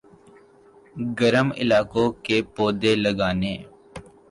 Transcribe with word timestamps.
گرم 1.19 1.47
علاقوں 1.61 2.07
کے 2.25 2.37
پودے 2.55 2.93
لگانے 3.03 3.53